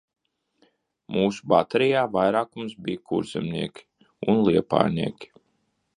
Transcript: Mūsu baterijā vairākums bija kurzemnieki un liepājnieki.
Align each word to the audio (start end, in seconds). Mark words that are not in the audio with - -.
Mūsu 1.17 1.49
baterijā 1.53 2.01
vairākums 2.17 2.73
bija 2.87 3.03
kurzemnieki 3.11 3.87
un 4.35 4.45
liepājnieki. 4.49 5.35